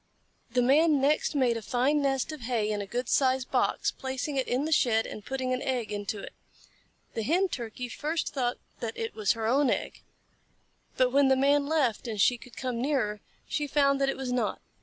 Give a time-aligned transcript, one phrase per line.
[0.49, 4.35] The Man next made a fine nest of hay in a good sized box, placing
[4.35, 6.33] it in the shed and putting an egg into it.
[7.13, 10.01] The Hen Turkey first thought that it was her own egg,
[10.97, 14.31] but when the Man left and she could come nearer, she found that it was
[14.31, 14.59] not.